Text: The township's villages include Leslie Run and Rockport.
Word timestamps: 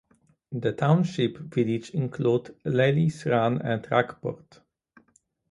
The 0.51 0.73
township's 0.73 1.41
villages 1.53 1.91
include 1.91 2.55
Leslie 2.65 3.11
Run 3.31 3.61
and 3.61 3.87
Rockport. 3.91 4.61